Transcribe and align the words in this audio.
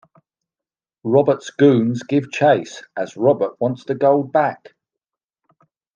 Robert's 1.03 1.51
goons 1.51 2.01
give 2.01 2.31
chase 2.31 2.81
as 2.97 3.15
Robert 3.15 3.61
wants 3.61 3.83
the 3.85 3.93
gold 3.93 4.31
back. 4.33 4.73